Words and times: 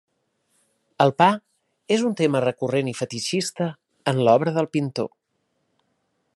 El 1.03 1.11
pa 1.21 1.27
és 1.97 2.05
un 2.09 2.17
tema 2.23 2.41
recurrent 2.47 2.89
i 2.93 2.95
fetitxistes 3.03 3.77
en 4.13 4.25
l'obra 4.29 4.55
del 4.59 4.73
pintor. 4.77 5.13